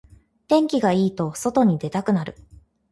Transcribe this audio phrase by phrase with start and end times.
[0.47, 2.35] 天気がいいと外に出たくなる